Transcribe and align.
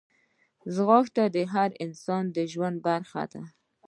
ځغاسته 0.75 1.23
د 1.35 1.37
هر 1.53 1.69
انسان 1.85 2.23
د 2.35 2.37
ژوند 2.51 2.77
برخه 2.87 3.23
ده 3.33 3.43